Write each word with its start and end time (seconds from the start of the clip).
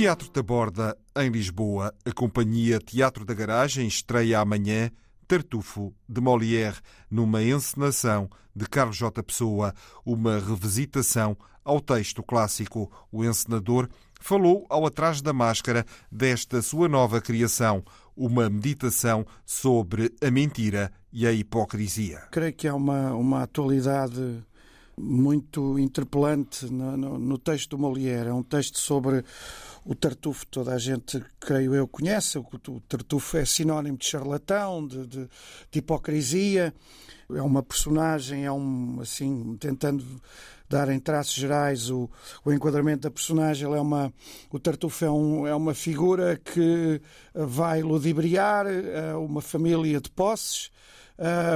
Teatro 0.00 0.30
da 0.30 0.42
Borda, 0.42 0.96
em 1.14 1.28
Lisboa, 1.28 1.92
a 2.06 2.10
companhia 2.10 2.78
Teatro 2.78 3.22
da 3.22 3.34
Garagem 3.34 3.86
estreia 3.86 4.40
amanhã 4.40 4.90
Tartufo, 5.28 5.94
de 6.08 6.22
Molière, 6.22 6.78
numa 7.10 7.42
encenação 7.42 8.30
de 8.56 8.64
Carlos 8.64 8.96
J. 8.96 9.22
Pessoa, 9.22 9.74
uma 10.02 10.38
revisitação 10.38 11.36
ao 11.62 11.82
texto 11.82 12.22
clássico. 12.22 12.90
O 13.12 13.22
encenador 13.22 13.90
falou 14.18 14.64
ao 14.70 14.86
Atrás 14.86 15.20
da 15.20 15.34
Máscara 15.34 15.84
desta 16.10 16.62
sua 16.62 16.88
nova 16.88 17.20
criação, 17.20 17.84
uma 18.16 18.48
meditação 18.48 19.26
sobre 19.44 20.14
a 20.22 20.30
mentira 20.30 20.90
e 21.12 21.26
a 21.26 21.32
hipocrisia. 21.32 22.22
Creio 22.30 22.54
que 22.54 22.66
há 22.66 22.74
uma, 22.74 23.12
uma 23.12 23.42
atualidade 23.42 24.42
muito 25.00 25.78
interpelante 25.78 26.66
no, 26.66 26.96
no, 26.96 27.18
no 27.18 27.38
texto 27.38 27.70
do 27.70 27.78
Molière. 27.78 28.28
É 28.28 28.32
um 28.32 28.42
texto 28.42 28.78
sobre 28.78 29.24
o 29.84 29.94
Tartufo 29.94 30.46
toda 30.46 30.74
a 30.74 30.78
gente, 30.78 31.22
creio 31.40 31.74
eu, 31.74 31.88
conhece. 31.88 32.38
O 32.38 32.80
Tartufo 32.88 33.36
é 33.36 33.44
sinónimo 33.44 33.96
de 33.96 34.06
charlatão, 34.06 34.86
de, 34.86 35.06
de, 35.06 35.28
de 35.70 35.78
hipocrisia. 35.78 36.74
É 37.32 37.42
uma 37.42 37.62
personagem, 37.62 38.44
é 38.44 38.52
um, 38.52 38.98
assim, 39.00 39.56
tentando 39.58 40.04
dar 40.68 40.88
em 40.88 41.00
traços 41.00 41.34
gerais 41.34 41.90
o, 41.90 42.08
o 42.44 42.52
enquadramento 42.52 43.02
da 43.02 43.10
personagem. 43.10 43.68
Ele 43.68 43.78
é 43.78 43.80
uma, 43.80 44.12
o 44.50 44.58
Tartufo 44.58 45.04
é, 45.04 45.10
um, 45.10 45.46
é 45.46 45.54
uma 45.54 45.74
figura 45.74 46.36
que 46.36 47.00
vai 47.34 47.82
ludibriar 47.82 48.66
eh, 48.66 49.14
uma 49.14 49.40
família 49.40 50.00
de 50.00 50.10
posses 50.10 50.70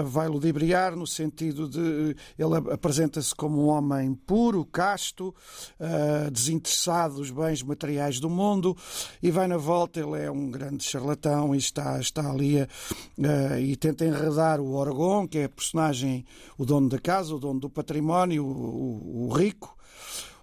vai 0.06 0.28
ludibriar 0.28 0.94
no 0.94 1.06
sentido 1.06 1.68
de 1.68 2.14
ele 2.38 2.72
apresenta-se 2.72 3.34
como 3.34 3.64
um 3.64 3.68
homem 3.68 4.14
puro, 4.14 4.64
casto, 4.64 5.34
uh, 5.80 6.30
desinteressado 6.30 7.14
dos 7.16 7.30
bens 7.30 7.62
materiais 7.62 8.20
do 8.20 8.28
mundo 8.28 8.76
e 9.22 9.30
vai 9.30 9.46
na 9.46 9.56
volta, 9.56 10.00
ele 10.00 10.22
é 10.22 10.30
um 10.30 10.50
grande 10.50 10.84
charlatão 10.84 11.54
e 11.54 11.58
está, 11.58 11.98
está 11.98 12.30
ali 12.30 12.60
a, 12.60 12.64
uh, 12.64 13.58
e 13.58 13.76
tenta 13.76 14.04
enredar 14.04 14.60
o 14.60 14.72
Orgon, 14.74 15.26
que 15.26 15.38
é 15.38 15.44
a 15.44 15.48
personagem, 15.48 16.24
o 16.58 16.64
dono 16.64 16.88
da 16.88 16.98
casa, 16.98 17.34
o 17.34 17.38
dono 17.38 17.60
do 17.60 17.70
património, 17.70 18.44
o, 18.44 18.48
o, 18.48 19.26
o 19.26 19.32
rico, 19.32 19.76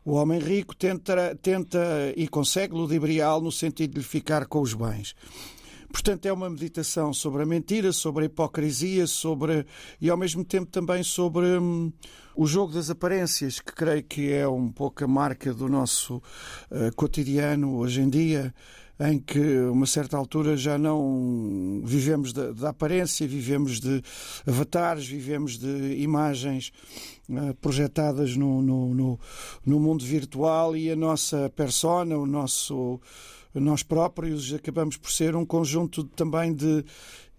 o 0.04 0.14
homem 0.14 0.40
rico 0.40 0.76
tenta, 0.76 1.38
tenta 1.42 1.80
e 2.16 2.28
consegue 2.28 2.74
ludibriá-lo 2.74 3.44
no 3.44 3.52
sentido 3.52 3.92
de 3.92 4.00
lhe 4.00 4.04
ficar 4.04 4.48
com 4.48 4.62
os 4.62 4.74
bens. 4.74 5.16
Portanto, 5.92 6.26
é 6.26 6.34
uma 6.34 6.50
meditação 6.50 7.14
sobre 7.14 7.44
a 7.44 7.46
mentira, 7.46 7.92
sobre 7.92 8.24
a 8.24 8.26
hipocrisia, 8.26 9.06
sobre 9.06 9.66
e 10.00 10.10
ao 10.10 10.18
mesmo 10.18 10.44
tempo 10.44 10.72
também 10.72 11.04
sobre 11.04 11.46
hum, 11.58 11.92
o 12.36 12.48
jogo 12.48 12.74
das 12.74 12.90
aparências, 12.90 13.60
que 13.60 13.74
creio 13.74 14.04
que 14.04 14.32
é 14.32 14.48
um 14.48 14.72
pouco 14.72 15.04
a 15.04 15.08
marca 15.08 15.54
do 15.54 15.68
nosso 15.68 16.18
uh, 16.72 16.96
cotidiano 16.96 17.76
hoje 17.76 18.02
em 18.02 18.10
dia 18.10 18.54
em 19.10 19.18
que, 19.20 19.40
uma 19.62 19.88
certa 19.88 20.16
altura, 20.16 20.56
já 20.56 20.78
não 20.78 21.82
vivemos 21.84 22.32
da, 22.32 22.52
da 22.52 22.70
aparência, 22.70 23.28
vivemos 23.28 23.80
de 23.80 24.02
avatares, 24.46 25.08
vivemos 25.08 25.58
de 25.58 25.96
imagens 26.02 26.72
uh, 27.30 27.56
projetadas 27.56 28.36
no, 28.36 28.62
no, 28.62 28.94
no, 28.94 29.20
no, 29.66 29.80
mundo 29.80 30.06
virtual 30.06 30.76
e 30.76 30.92
a 30.92 30.96
nossa 30.96 31.50
persona, 31.56 32.16
o 32.16 32.28
nosso 32.28 33.00
nós 33.54 33.84
próprios 33.84 34.54
acabamos 34.54 34.96
por 34.96 35.12
ser 35.12 35.36
um 35.36 35.46
conjunto 35.46 36.04
também 36.04 36.54
de 36.54 36.86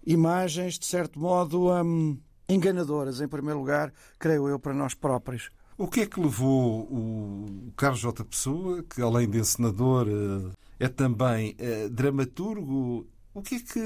imagens, 0.05 0.77
de 0.77 0.85
certo 0.85 1.19
modo, 1.19 1.71
hum, 1.71 2.17
enganadoras, 2.47 3.21
em 3.21 3.27
primeiro 3.27 3.59
lugar, 3.59 3.91
creio 4.19 4.47
eu, 4.47 4.59
para 4.59 4.73
nós 4.73 4.93
próprios. 4.93 5.49
O 5.75 5.87
que 5.87 6.01
é 6.01 6.05
que 6.05 6.19
levou 6.19 6.81
o 6.81 7.73
Carlos 7.75 7.99
J. 7.99 8.23
Pessoa, 8.25 8.83
que 8.83 9.01
além 9.01 9.27
de 9.27 9.39
encenador 9.39 10.07
eh, 10.07 10.51
é 10.83 10.89
também 10.89 11.55
é, 11.57 11.87
dramaturgo 11.89 13.07
o 13.33 13.41
que 13.41 13.55
é 13.55 13.59
que 13.59 13.79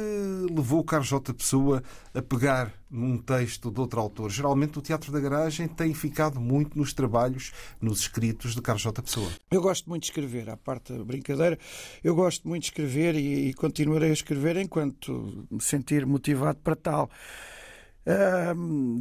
levou 0.54 0.82
o 0.82 0.84
Carlos 0.84 1.08
J. 1.08 1.34
Pessoa 1.34 1.82
a 2.14 2.22
pegar 2.22 2.74
num 2.92 3.18
texto 3.18 3.72
de 3.72 3.80
outro 3.80 4.02
autor? 4.02 4.30
Geralmente 4.30 4.78
o 4.78 4.82
Teatro 4.82 5.10
da 5.10 5.22
Garagem 5.22 5.70
tem 5.70 5.94
ficado 5.94 6.38
muito 6.38 6.78
nos 6.78 6.92
trabalhos, 6.92 7.54
nos 7.80 8.02
escritos 8.02 8.54
de 8.54 8.62
Carlos 8.62 8.84
J. 8.84 9.02
Pessoa. 9.02 9.32
Eu 9.50 9.62
gosto 9.62 9.90
muito 9.90 10.04
de 10.04 10.10
escrever, 10.10 10.50
à 10.50 10.58
parte 10.58 10.92
da 10.92 11.02
brincadeira, 11.02 11.58
eu 12.04 12.14
gosto 12.14 12.46
muito 12.46 12.64
de 12.64 12.68
escrever 12.72 13.16
e, 13.16 13.48
e 13.48 13.54
continuarei 13.54 14.10
a 14.10 14.14
escrever 14.14 14.58
enquanto 14.58 15.48
me 15.50 15.62
sentir 15.62 16.06
motivado 16.06 16.60
para 16.60 16.76
tal. 16.76 17.10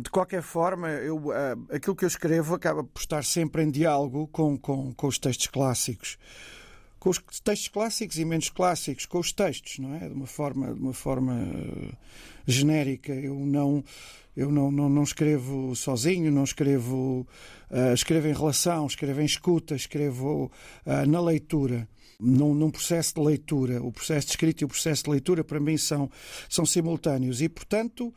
De 0.02 0.10
qualquer 0.10 0.42
forma, 0.42 0.90
eu, 0.90 1.16
uh, 1.16 1.66
aquilo 1.72 1.94
que 1.94 2.04
eu 2.04 2.08
escrevo 2.08 2.54
acaba 2.54 2.84
por 2.84 3.00
estar 3.00 3.24
sempre 3.24 3.62
em 3.62 3.70
diálogo 3.70 4.28
com, 4.28 4.56
com, 4.56 4.92
com 4.92 5.06
os 5.08 5.18
textos 5.18 5.48
clássicos 5.48 6.18
com 6.98 7.10
os 7.10 7.18
textos 7.40 7.68
clássicos 7.68 8.18
e 8.18 8.24
menos 8.24 8.48
clássicos, 8.48 9.06
com 9.06 9.18
os 9.18 9.32
textos, 9.32 9.78
não 9.78 9.94
é? 9.94 10.08
De 10.08 10.14
uma 10.14 10.26
forma, 10.26 10.74
de 10.74 10.80
uma 10.80 10.92
forma 10.92 11.34
uh, 11.34 11.96
genérica. 12.46 13.12
Eu 13.12 13.34
não 13.34 13.84
eu 14.36 14.52
não, 14.52 14.70
não, 14.70 14.88
não 14.88 15.02
escrevo 15.02 15.74
sozinho, 15.74 16.30
não 16.30 16.44
escrevo 16.44 17.26
uh, 17.70 17.94
escrevo 17.94 18.28
em 18.28 18.34
relação, 18.34 18.86
escrevo 18.86 19.22
em 19.22 19.24
escuta, 19.24 19.74
escrevo 19.74 20.52
uh, 20.84 21.08
na 21.08 21.20
leitura. 21.20 21.88
Num, 22.18 22.54
num, 22.54 22.70
processo 22.70 23.14
de 23.14 23.20
leitura. 23.20 23.82
O 23.82 23.92
processo 23.92 24.28
de 24.28 24.32
escrita 24.32 24.64
e 24.64 24.64
o 24.64 24.68
processo 24.68 25.04
de 25.04 25.10
leitura, 25.10 25.44
para 25.44 25.60
mim, 25.60 25.76
são, 25.76 26.10
são 26.48 26.64
simultâneos. 26.64 27.42
E, 27.42 27.48
portanto, 27.50 28.10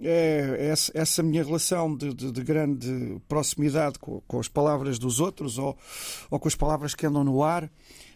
é, 0.00 0.56
essa, 0.58 0.90
essa 0.94 1.22
minha 1.22 1.44
relação 1.44 1.94
de, 1.94 2.14
de, 2.14 2.32
de 2.32 2.42
grande 2.42 3.20
proximidade 3.28 3.98
com, 3.98 4.22
com, 4.22 4.40
as 4.40 4.48
palavras 4.48 4.98
dos 4.98 5.20
outros 5.20 5.58
ou, 5.58 5.76
ou 6.30 6.40
com 6.40 6.48
as 6.48 6.54
palavras 6.54 6.94
que 6.94 7.04
andam 7.04 7.22
no 7.24 7.42
ar 7.42 7.70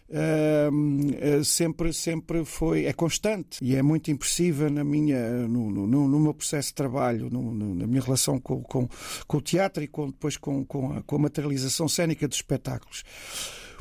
uh, 0.09 1.43
sempre, 1.43 1.93
sempre 1.93 2.45
foi, 2.45 2.85
é 2.85 2.93
constante 2.93 3.57
e 3.61 3.75
é 3.75 3.81
muito 3.81 4.11
impressiva 4.11 4.69
na 4.69 4.83
minha, 4.83 5.47
no, 5.47 5.69
no, 5.69 6.07
no 6.07 6.19
meu 6.19 6.33
processo 6.33 6.69
de 6.69 6.75
trabalho, 6.75 7.29
no, 7.29 7.53
na 7.75 7.87
minha 7.87 8.01
relação 8.01 8.39
com, 8.39 8.61
com, 8.63 8.87
com, 9.27 9.37
o 9.37 9.41
teatro 9.41 9.83
e 9.83 9.87
com, 9.87 10.07
depois 10.07 10.37
com, 10.37 10.65
com, 10.65 10.93
a, 10.93 11.01
com 11.01 11.15
a 11.15 11.19
materialização 11.19 11.87
cénica 11.87 12.27
dos 12.27 12.37
espetáculos. 12.37 13.03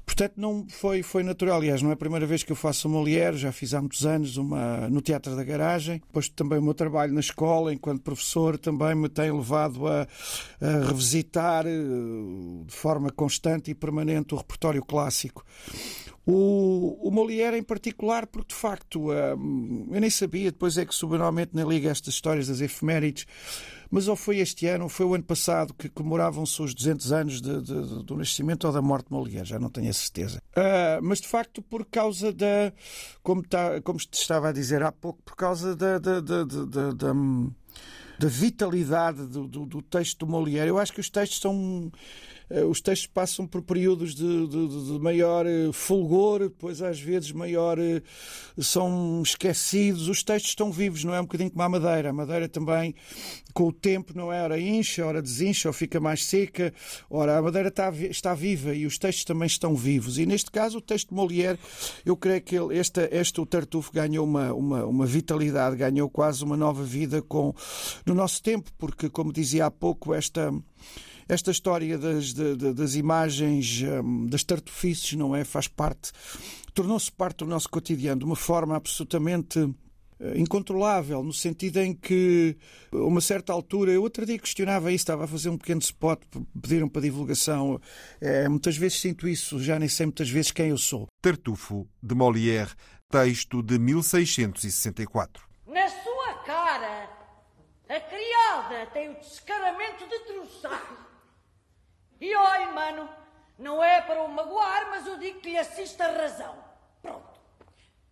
Portanto, 0.07 0.35
não 0.37 0.65
foi, 0.69 1.03
foi 1.03 1.25
natural. 1.25 1.57
Aliás, 1.57 1.83
não 1.83 1.91
é 1.91 1.95
a 1.95 1.97
primeira 1.97 2.25
vez 2.25 2.45
que 2.45 2.53
eu 2.53 2.57
faço 2.57 2.89
Molière, 2.89 3.37
já 3.37 3.51
fiz 3.51 3.75
há 3.75 3.81
muitos 3.81 4.07
anos 4.07 4.37
uma, 4.37 4.89
no 4.89 5.03
Teatro 5.03 5.35
da 5.35 5.43
Garagem. 5.43 5.99
Depois 5.99 6.29
também 6.29 6.61
o 6.61 6.63
meu 6.63 6.75
trabalho 6.75 7.13
na 7.13 7.19
escola, 7.19 7.75
enquanto 7.75 8.03
professor, 8.03 8.57
também 8.57 8.95
me 8.95 9.09
tem 9.09 9.33
levado 9.33 9.87
a, 9.89 10.07
a 10.61 10.87
revisitar 10.87 11.67
eh, 11.67 11.71
de 12.65 12.73
forma 12.73 13.11
constante 13.11 13.73
e 13.73 13.75
permanente 13.75 14.33
o 14.33 14.39
repertório 14.39 14.83
clássico. 14.85 15.45
O, 16.29 16.99
o 17.07 17.11
Molière 17.13 17.57
em 17.57 17.63
particular, 17.63 18.27
porque 18.27 18.49
de 18.49 18.61
facto 18.61 19.13
hum, 19.13 19.89
eu 19.93 20.01
nem 20.01 20.11
sabia, 20.11 20.51
depois 20.51 20.77
é 20.77 20.85
que 20.85 20.93
subnormalmente 20.93 21.55
na 21.55 21.65
liga 21.65 21.89
estas 21.89 22.15
histórias 22.15 22.49
das 22.49 22.61
efemérides, 22.61 23.27
mas 23.89 24.09
ou 24.09 24.17
foi 24.17 24.39
este 24.39 24.67
ano 24.67 24.85
ou 24.85 24.91
foi 24.91 25.07
o 25.07 25.15
ano 25.15 25.23
passado 25.23 25.73
que 25.73 25.89
comemoravam-se 25.89 26.61
os 26.61 26.75
200 26.75 27.13
anos 27.13 27.41
de, 27.41 27.63
de, 27.63 28.03
do 28.03 28.17
nascimento 28.17 28.67
ou 28.67 28.73
da 28.73 28.83
morte 28.83 29.07
de 29.07 29.13
Molière, 29.13 29.45
já 29.45 29.61
não 29.61 29.71
tenho 29.71 29.89
a 29.89 29.93
certeza. 29.93 30.43
Uh, 30.57 31.01
mas 31.01 31.21
de 31.21 31.29
facto 31.29 31.63
por 31.63 31.85
causa 31.85 32.33
da, 32.33 32.73
como, 33.23 33.47
tá, 33.47 33.81
como 33.83 33.99
estava 33.99 34.49
a 34.49 34.53
dizer 34.53 34.83
há 34.83 34.91
pouco, 34.91 35.23
por 35.23 35.37
causa 35.37 35.77
da, 35.77 36.01
da, 36.01 36.21
da, 36.21 36.43
da, 36.43 36.91
da 36.93 37.15
da 38.19 38.29
vitalidade 38.29 39.27
do, 39.27 39.47
do, 39.47 39.67
do, 39.67 39.83
texto 39.83 40.25
do 40.25 40.27
Molière. 40.27 40.69
Eu 40.69 40.79
acho 40.79 40.91
que 40.91 41.01
os 41.01 41.11
textos 41.11 41.39
são 41.39 41.93
os 42.49 42.81
textos 42.81 43.09
passam 43.09 43.47
por 43.47 43.61
períodos 43.61 44.15
de, 44.15 44.47
de, 44.47 44.69
de, 44.69 44.99
maior 45.01 45.47
eh, 45.47 45.71
fulgor, 45.73 46.41
depois 46.41 46.81
às 46.81 47.01
vezes 47.01 47.33
maior 47.33 47.77
são 48.57 49.21
esquecidos. 49.23 50.09
Os 50.09 50.23
textos 50.23 50.51
estão 50.51 50.71
vivos, 50.71 51.03
não 51.03 51.15
é 51.15 51.21
um 51.21 51.25
bocadinho 51.25 51.51
como 51.51 51.63
a 51.63 51.69
madeira. 51.69 52.11
A 52.11 52.13
madeira 52.13 52.49
também, 52.49 52.95
com 53.53 53.65
o 53.65 53.73
tempo, 53.73 54.13
não 54.15 54.33
é? 54.33 54.43
Ora 54.43 54.61
incha, 54.61 55.05
ora 55.05 55.21
desincha, 55.21 55.69
ou 55.69 55.73
fica 55.73 55.99
mais 55.99 56.25
seca. 56.25 56.73
Ora, 57.11 57.37
a 57.37 57.43
madeira 57.43 57.69
está, 57.69 57.91
está 57.91 58.33
viva 58.35 58.75
e 58.75 58.87
os 58.87 58.97
textos 58.97 59.25
também 59.25 59.47
estão 59.47 59.75
vivos. 59.75 60.17
E 60.19 60.25
neste 60.25 60.51
caso, 60.51 60.79
o 60.79 60.81
texto 60.81 61.09
de 61.09 61.15
Molière, 61.15 61.59
eu 62.05 62.17
creio 62.17 62.43
que 62.43 62.57
ele, 62.57 62.79
este, 62.79 63.09
este 63.11 63.41
o 63.41 63.47
Tartufo 63.47 63.93
ganhou 63.93 64.25
uma, 64.25 64.53
uma, 64.53 64.85
uma 64.85 65.07
vitalidade, 65.07 65.77
ganhou 65.77 66.09
quase 66.09 66.45
uma 66.45 66.57
nova 66.57 66.85
vida 66.85 67.21
com, 67.23 67.53
no 68.05 68.15
nosso 68.15 68.41
tempo, 68.41 68.71
porque, 68.79 69.11
como 69.11 69.33
dizia 69.33 69.67
há 69.67 69.71
pouco, 69.71 70.15
esta 70.15 70.53
esta 71.29 71.51
história 71.51 71.99
das, 71.99 72.33
das 72.33 72.95
imagens, 72.95 73.83
hum, 73.83 74.27
das 74.27 74.45
tartufices, 74.45 75.13
não 75.15 75.35
é? 75.35 75.45
Faz 75.45 75.69
parte, 75.69 76.13
tornou-se 76.73 77.11
parte 77.11 77.39
do 77.39 77.47
nosso 77.47 77.69
cotidiano 77.69 78.21
de 78.21 78.25
uma 78.25 78.37
forma 78.37 78.77
absolutamente 78.77 79.59
eh, 80.19 80.39
incontrolável, 80.39 81.23
no 81.23 81.33
sentido 81.33 81.79
em 81.79 81.93
que, 81.93 82.57
a 82.93 82.97
uma 82.97 83.21
certa 83.21 83.53
altura, 83.53 83.93
eu 83.93 84.03
outro 84.03 84.25
dia 84.25 84.39
questionava 84.39 84.91
isso, 84.91 85.03
estava 85.03 85.25
a 85.25 85.27
fazer 85.27 85.51
um 85.51 85.59
pequeno 85.59 85.81
spot, 85.81 86.23
pediram 86.61 86.89
para 86.89 87.03
divulgação. 87.03 87.81
É, 88.21 88.49
muitas 88.49 88.77
vezes 88.77 89.01
sinto 89.01 89.29
isso, 89.29 89.61
já 89.61 89.79
nem 89.79 89.89
sei 89.89 90.07
muitas 90.07 90.31
vezes 90.31 90.51
quem 90.51 90.69
eu 90.69 90.79
sou. 90.79 91.07
Tartufo, 91.21 91.87
de 92.03 92.15
Molière, 92.15 92.71
texto 93.11 93.63
de 93.63 93.79
1664. 93.79 95.45
Na 95.67 95.89
sua 95.89 96.35
cara, 96.47 97.11
a 97.89 98.01
criada 98.01 98.87
tem 98.93 99.11
o 99.11 99.21
descaramento 99.21 100.09
de 100.09 100.19
troçar. 100.21 101.06
E 102.21 102.35
olhe, 102.35 102.67
mano, 102.73 103.09
não 103.59 103.83
é 103.83 104.01
para 104.03 104.23
o 104.23 104.29
magoar, 104.29 104.91
mas 104.91 105.07
eu 105.07 105.19
digo 105.19 105.41
que 105.41 105.51
lhe 105.51 105.59
assiste 105.59 106.01
a 106.03 106.11
razão. 106.11 106.57
Pronto. 107.03 107.41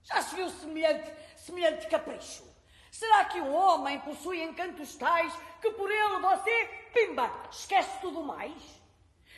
Já 0.02 0.22
se 0.22 0.34
viu 0.34 0.48
semelhante, 0.50 1.10
semelhante 1.36 1.86
capricho? 1.88 2.44
Será 2.90 3.24
que 3.24 3.40
um 3.40 3.52
homem 3.52 3.98
possui 4.00 4.42
encantos 4.42 4.94
tais 4.94 5.32
que 5.60 5.70
por 5.72 5.90
ele 5.90 6.20
você, 6.20 6.66
pimba, 6.92 7.30
esquece 7.50 7.98
tudo 8.00 8.22
mais? 8.22 8.52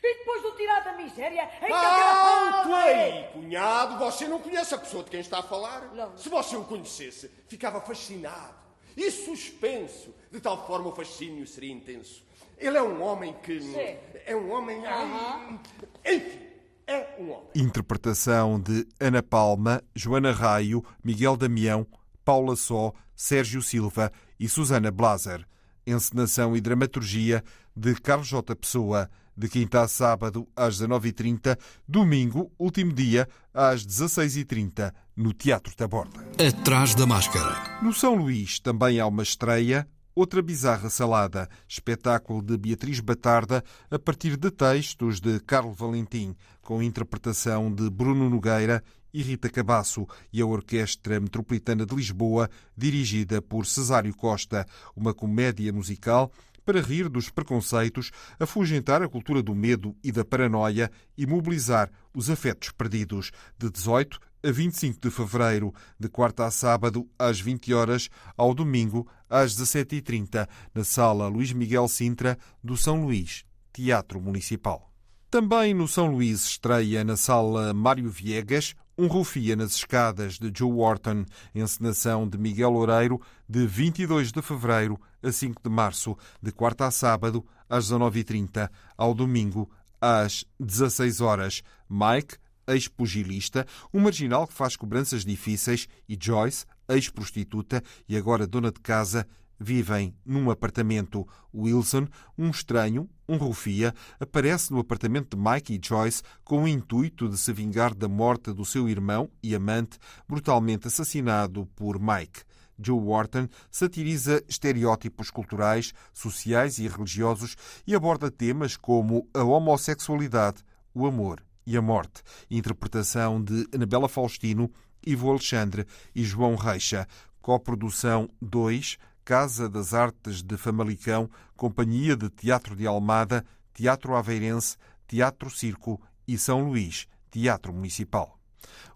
E 0.03 0.19
depois 0.19 0.43
do 0.43 0.53
tirar 0.53 0.85
da 0.85 0.93
miséria, 0.93 1.51
ainda 1.61 1.77
Alto 1.79 2.75
aí, 2.75 3.29
cunhado, 3.33 3.99
você 3.99 4.29
não 4.29 4.39
conhece 4.41 4.75
a 4.75 4.79
pessoa 4.79 5.03
de 5.03 5.11
quem 5.11 5.21
está 5.21 5.39
a 5.39 5.43
falar? 5.43 5.95
Não. 5.95 6.17
Se 6.19 6.29
você 6.29 6.55
o 6.55 6.65
conhecesse, 6.65 7.29
ficava 7.49 7.81
fascinado 7.81 8.55
e 8.97 9.11
suspenso. 9.11 10.15
De 10.31 10.41
tal 10.41 10.67
forma 10.67 10.89
o 10.89 10.95
fascínio 10.95 11.47
seria 11.47 11.73
intenso. 11.73 12.26
Ele 12.59 12.77
é 12.77 12.83
um 12.83 13.03
homem 13.03 13.35
que. 13.43 13.61
Sim. 13.61 13.97
É 14.27 14.35
um 14.35 14.51
homem. 14.51 14.79
Uhum. 14.79 15.59
Enfim, 16.05 16.41
é 16.87 17.17
um 17.19 17.31
homem. 17.31 17.49
Interpretação 17.55 18.59
de 18.59 18.87
Ana 18.99 19.23
Palma, 19.23 19.83
Joana 19.95 20.33
Raio, 20.33 20.85
Miguel 21.05 21.37
Damião, 21.37 21.87
Paula 22.25 22.57
Só, 22.57 22.93
Sérgio 23.15 23.63
Silva 23.63 24.11
e 24.39 24.49
Susana 24.49 24.91
Blaser. 24.91 25.47
Encenação 25.87 26.57
e 26.57 26.61
dramaturgia 26.61 27.45
de 27.77 27.95
Carlos 27.95 28.27
J. 28.27 28.57
Pessoa, 28.57 29.09
de 29.37 29.49
quinta 29.49 29.83
a 29.83 29.89
sábado 29.89 30.49
às 30.57 30.81
19h30, 30.81 31.59
domingo, 31.87 32.51
último 32.59 32.93
dia, 32.93 33.29
às 33.53 33.87
16h30, 33.87 34.93
no 35.15 35.33
Teatro 35.33 35.75
da 35.77 35.87
Borda. 35.87 36.27
Atrás 36.45 36.95
da 36.95 37.07
máscara. 37.07 37.81
No 37.83 37.93
São 37.93 38.15
Luís 38.15 38.59
também 38.59 38.99
há 38.99 39.07
uma 39.07 39.23
estreia, 39.23 39.87
Outra 40.19 40.41
Bizarra 40.41 40.89
Salada, 40.89 41.47
espetáculo 41.69 42.41
de 42.41 42.57
Beatriz 42.57 43.01
Batarda 43.01 43.63
a 43.91 43.99
partir 43.99 44.39
de 44.39 44.51
textos 44.51 45.21
de 45.21 45.39
Carlo 45.41 45.75
Valentim, 45.75 46.35
com 46.63 46.83
interpretação 46.83 47.71
de 47.71 47.91
Bruno 47.91 48.31
Nogueira 48.31 48.83
e 49.13 49.21
Rita 49.21 49.51
Cabasso 49.51 50.07
e 50.33 50.41
a 50.41 50.47
Orquestra 50.47 51.21
Metropolitana 51.21 51.85
de 51.85 51.95
Lisboa, 51.95 52.49
dirigida 52.75 53.43
por 53.43 53.67
Cesário 53.67 54.17
Costa, 54.17 54.65
uma 54.97 55.13
comédia 55.13 55.71
musical 55.71 56.33
para 56.65 56.81
rir 56.81 57.11
dos 57.11 57.29
preconceitos, 57.29 58.11
afugentar 58.41 59.03
a 59.03 59.09
cultura 59.11 59.43
do 59.43 59.55
medo 59.55 59.95
e 60.03 60.11
da 60.11 60.25
paranoia 60.25 60.91
e 61.17 61.27
mobilizar 61.27 61.91
os 62.15 62.31
afetos 62.31 62.71
perdidos. 62.73 63.31
De 63.59 63.71
18 63.71 64.19
a 64.43 64.51
25 64.51 65.01
de 65.01 65.11
fevereiro, 65.11 65.73
de 65.99 66.09
quarta 66.09 66.45
a 66.45 66.51
sábado, 66.51 67.09
às 67.19 67.41
20 67.41 67.73
horas, 67.75 68.09
ao 68.37 68.55
domingo, 68.55 69.07
às 69.29 69.57
17h30, 69.57 70.49
na 70.75 70.85
Sala 70.85 71.29
Luís 71.29 71.53
Miguel 71.53 71.89
Sintra, 71.89 72.39
do 72.63 72.77
São 72.77 73.05
Luís, 73.05 73.45
Teatro 73.73 74.21
Municipal. 74.21 74.93
Também 75.31 75.75
no 75.75 75.89
São 75.89 76.07
Luís 76.07 76.45
estreia 76.45 77.05
na 77.05 77.17
Sala 77.17 77.75
Mário 77.75 78.09
Viegas 78.09 78.75
um 78.99 79.09
Rufia 79.09 79.55
nas 79.55 79.75
Escadas, 79.75 80.39
de 80.39 80.51
Joe 80.57 80.73
Wharton, 80.73 81.27
encenação 81.55 82.27
de 82.27 82.39
Miguel 82.39 82.71
Loureiro, 82.71 83.21
de 83.47 83.67
22 83.67 84.33
de 84.33 84.41
fevereiro 84.41 84.99
a 85.23 85.31
5 85.31 85.61
de 85.63 85.69
março, 85.69 86.17
de 86.43 86.51
quarta 86.51 86.87
a 86.87 86.91
sábado, 86.91 87.45
às 87.69 87.91
19h30, 87.91 88.71
ao 88.97 89.13
domingo, 89.13 89.71
às 90.01 90.47
16 90.59 91.21
horas. 91.21 91.63
Mike, 91.91 92.37
ex-pugilista, 92.67 93.67
um 93.93 94.01
marginal 94.01 94.47
que 94.47 94.55
faz 94.55 94.77
cobranças 94.77 95.25
difíceis, 95.25 95.89
e 96.09 96.17
Joyce, 96.21 96.65
ex-prostituta 96.89 97.83
e 98.09 98.17
agora 98.17 98.47
dona 98.47 98.71
de 98.71 98.81
casa, 98.81 99.27
vivem 99.59 100.15
num 100.25 100.51
apartamento. 100.51 101.27
Wilson, 101.55 102.07
um 102.37 102.51
estranho, 102.51 103.09
um 103.29 103.37
rufia, 103.37 103.95
aparece 104.21 104.73
no 104.73 104.79
apartamento 104.79 105.37
de 105.37 105.43
Mike 105.43 105.75
e 105.75 105.81
Joyce 105.83 106.23
com 106.45 106.65
o 106.65 106.69
intuito 106.69 107.29
de 107.29 107.39
se 107.39 107.53
vingar 107.53 107.95
da 107.95 108.09
morte 108.09 108.53
do 108.53 108.65
seu 108.65 108.89
irmão 108.89 109.31
e 109.43 109.55
amante, 109.55 109.99
brutalmente 110.29 110.87
assassinado 110.87 111.67
por 111.75 111.99
Mike. 111.99 112.43
Joe 112.79 113.01
Wharton 113.01 113.49
satiriza 113.71 114.45
estereótipos 114.47 115.31
culturais, 115.31 115.95
sociais 116.13 116.79
e 116.79 116.87
religiosos 116.87 117.57
e 117.87 117.95
aborda 117.95 118.31
temas 118.31 118.77
como 118.77 119.27
a 119.33 119.43
homossexualidade, 119.43 120.63
o 120.93 121.07
amor 121.07 121.46
e 121.67 121.77
a 121.77 121.83
Morte, 121.83 122.23
interpretação 122.51 123.43
de 123.43 123.67
Anabela 123.75 124.09
Faustino, 124.09 124.71
Ivo 125.05 125.31
Alexandre 125.31 125.87
e 126.15 126.23
João 126.25 126.55
Reixa, 126.55 127.07
coprodução 127.43 128.31
2, 128.41 128.97
Casa 129.25 129.69
das 129.69 129.93
Artes 129.93 130.43
de 130.43 130.57
Famalicão, 130.57 131.29
Companhia 131.57 132.17
de 132.17 132.31
Teatro 132.31 132.77
de 132.77 132.87
Almada, 132.87 133.45
Teatro 133.75 134.15
Aveirense, 134.15 134.77
Teatro 135.07 135.51
Circo 135.51 136.01
e 136.27 136.39
São 136.39 136.69
Luís, 136.69 137.07
Teatro 137.31 137.73
Municipal. 137.73 138.39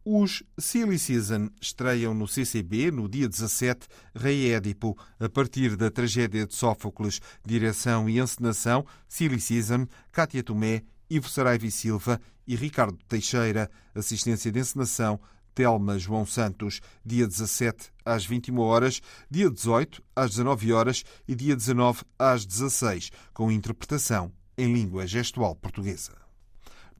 Os 0.04 0.42
Silly 0.58 0.98
Season 0.98 1.50
estreiam 1.60 2.14
no 2.14 2.26
CCB 2.26 2.90
no 2.90 3.08
dia 3.08 3.28
17, 3.28 3.86
Rei 4.14 4.52
Édipo, 4.52 4.96
a 5.18 5.28
partir 5.28 5.76
da 5.76 5.90
tragédia 5.90 6.46
de 6.46 6.54
Sófocles, 6.54 7.20
direção 7.44 8.08
e 8.08 8.18
encenação, 8.18 8.86
Silly 9.08 9.40
Season, 9.40 9.86
Cátia 10.10 10.42
Tomé 10.42 10.82
Ivo 11.10 11.28
Saraiva 11.28 11.66
e 11.66 11.70
Silva 11.70 12.20
e 12.46 12.54
Ricardo 12.54 12.96
Teixeira. 13.08 13.68
Assistência 13.94 14.52
de 14.52 14.60
encenação, 14.60 15.20
Telma 15.54 15.98
João 15.98 16.24
Santos, 16.24 16.80
dia 17.04 17.26
17 17.26 17.90
às 18.04 18.24
21 18.24 18.58
horas, 18.60 19.02
dia 19.28 19.50
18 19.50 20.02
às 20.14 20.30
19 20.30 20.72
horas 20.72 21.04
e 21.26 21.34
dia 21.34 21.56
19 21.56 22.02
às 22.18 22.46
16, 22.46 23.10
com 23.34 23.50
interpretação 23.50 24.32
em 24.56 24.72
língua 24.72 25.06
gestual 25.06 25.56
portuguesa. 25.56 26.19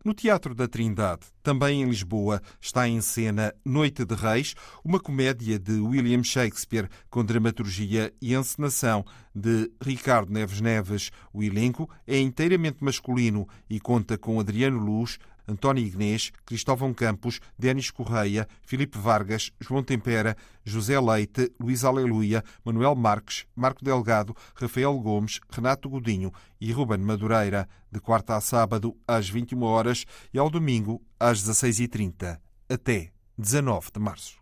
No 0.03 0.15
Teatro 0.15 0.55
da 0.55 0.67
Trindade, 0.67 1.27
também 1.43 1.83
em 1.83 1.85
Lisboa, 1.85 2.41
está 2.59 2.89
em 2.89 3.03
cena 3.03 3.55
Noite 3.63 4.03
de 4.03 4.15
Reis, 4.15 4.55
uma 4.83 4.99
comédia 4.99 5.59
de 5.59 5.73
William 5.73 6.23
Shakespeare 6.23 6.89
com 7.11 7.23
dramaturgia 7.23 8.11
e 8.19 8.35
encenação 8.35 9.05
de 9.35 9.71
Ricardo 9.79 10.33
Neves 10.33 10.63
Neves. 10.63 11.11
O 11.35 11.43
elenco 11.43 11.87
é 12.07 12.19
inteiramente 12.19 12.83
masculino 12.83 13.47
e 13.69 13.79
conta 13.79 14.17
com 14.17 14.41
Adriano 14.41 14.79
Luz, 14.79 15.19
António 15.51 15.85
Ignês, 15.85 16.31
Cristóvão 16.47 16.95
Campos, 16.95 17.41
Denis 17.59 17.91
Correia, 17.91 18.47
Filipe 18.63 18.97
Vargas, 18.97 19.51
João 19.61 19.83
Tempera, 19.83 20.37
José 20.65 20.99
Leite, 21.01 21.53
Luís 21.59 21.85
Aleluia, 21.85 22.45
Manuel 22.65 22.95
Marques, 22.95 23.47
Marco 23.55 23.85
Delgado, 23.85 24.35
Rafael 24.55 24.97
Gomes, 24.99 25.41
Renato 25.51 25.89
Godinho 25.89 26.33
e 26.61 26.71
Ruben 26.71 26.99
Madureira, 26.99 27.69
de 27.91 28.01
quarta 28.01 28.37
a 28.37 28.41
sábado 28.41 28.97
às 29.07 29.29
21 29.29 29.63
horas 29.63 30.05
e 30.33 30.39
ao 30.39 30.49
domingo 30.49 31.03
às 31.19 31.43
16h30, 31.43 32.39
até 32.69 33.11
19 33.37 33.89
de 33.93 34.01
março. 34.01 34.40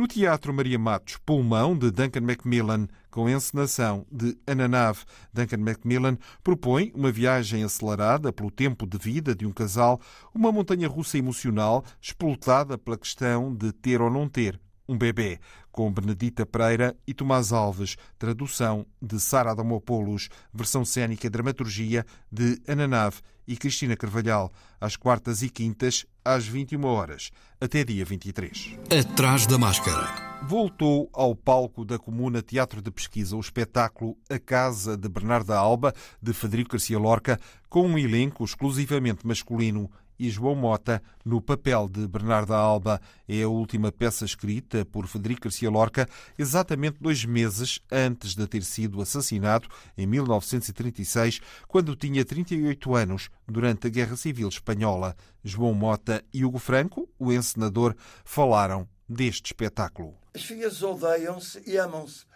No 0.00 0.08
Teatro 0.08 0.54
Maria 0.54 0.78
Matos, 0.78 1.18
Pulmão, 1.26 1.76
de 1.76 1.90
Duncan 1.90 2.22
Macmillan, 2.22 2.88
com 3.10 3.28
encenação 3.28 4.06
de 4.10 4.34
Ana 4.46 4.66
Nave, 4.66 5.00
Duncan 5.30 5.58
Macmillan 5.58 6.16
propõe 6.42 6.90
uma 6.94 7.12
viagem 7.12 7.62
acelerada 7.62 8.32
pelo 8.32 8.50
tempo 8.50 8.86
de 8.86 8.96
vida 8.96 9.34
de 9.34 9.44
um 9.44 9.52
casal, 9.52 10.00
uma 10.34 10.50
montanha 10.50 10.88
russa 10.88 11.18
emocional 11.18 11.84
explotada 12.00 12.78
pela 12.78 12.96
questão 12.96 13.54
de 13.54 13.74
ter 13.74 14.00
ou 14.00 14.10
não 14.10 14.26
ter 14.26 14.58
um 14.90 14.98
bebê, 14.98 15.38
com 15.70 15.92
Benedita 15.92 16.44
Pereira 16.44 16.96
e 17.06 17.14
Tomás 17.14 17.52
Alves, 17.52 17.96
tradução 18.18 18.84
de 19.00 19.20
Sara 19.20 19.52
Adamopoulos, 19.52 20.28
versão 20.52 20.84
cênica 20.84 21.28
e 21.28 21.30
dramaturgia 21.30 22.04
de 22.30 22.60
Ana 22.66 22.88
Nave 22.88 23.18
e 23.46 23.56
Cristina 23.56 23.96
Carvalhal, 23.96 24.50
às 24.80 24.96
quartas 24.96 25.42
e 25.42 25.48
quintas, 25.48 26.04
às 26.24 26.44
21 26.46 26.84
horas, 26.84 27.30
até 27.60 27.84
dia 27.84 28.04
23. 28.04 28.76
Atrás 28.98 29.46
da 29.46 29.56
máscara. 29.56 30.30
Voltou 30.42 31.08
ao 31.12 31.36
palco 31.36 31.84
da 31.84 31.98
Comuna 31.98 32.42
Teatro 32.42 32.80
de 32.80 32.90
Pesquisa 32.90 33.36
o 33.36 33.40
espetáculo 33.40 34.16
A 34.28 34.38
Casa 34.38 34.96
de 34.96 35.08
Bernarda 35.08 35.56
Alba, 35.56 35.94
de 36.20 36.32
Federico 36.32 36.72
Garcia 36.72 36.98
Lorca, 36.98 37.38
com 37.68 37.86
um 37.86 37.98
elenco 37.98 38.44
exclusivamente 38.44 39.26
masculino 39.26 39.90
e 40.20 40.28
João 40.28 40.54
Mota 40.54 41.02
no 41.24 41.40
papel 41.40 41.88
de 41.88 42.06
Bernarda 42.06 42.54
Alba. 42.54 43.00
É 43.26 43.42
a 43.42 43.48
última 43.48 43.90
peça 43.90 44.26
escrita 44.26 44.84
por 44.84 45.06
Federico 45.06 45.44
Garcia 45.44 45.70
Lorca, 45.70 46.06
exatamente 46.38 46.98
dois 47.00 47.24
meses 47.24 47.80
antes 47.90 48.34
de 48.34 48.46
ter 48.46 48.62
sido 48.62 49.00
assassinado, 49.00 49.66
em 49.96 50.06
1936, 50.06 51.40
quando 51.66 51.96
tinha 51.96 52.22
38 52.22 52.94
anos, 52.94 53.30
durante 53.48 53.86
a 53.86 53.90
Guerra 53.90 54.16
Civil 54.16 54.48
Espanhola. 54.48 55.16
João 55.42 55.72
Mota 55.72 56.22
e 56.34 56.44
Hugo 56.44 56.58
Franco, 56.58 57.08
o 57.18 57.32
encenador, 57.32 57.96
falaram 58.22 58.86
deste 59.08 59.46
espetáculo. 59.46 60.14
As 60.34 60.42
filhas 60.42 60.82
odeiam-se 60.82 61.62
e 61.66 61.78
amam-se. 61.78 62.26